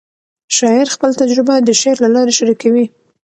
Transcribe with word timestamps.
شاعر 0.57 0.87
خپل 0.95 1.11
تجربه 1.21 1.55
د 1.61 1.69
شعر 1.81 1.97
له 2.03 2.09
لارې 2.15 2.33
شریکوي. 2.39 2.85